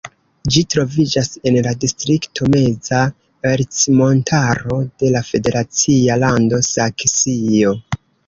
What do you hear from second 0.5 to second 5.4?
Ĝi troviĝas en la distrikto Meza Ercmontaro de la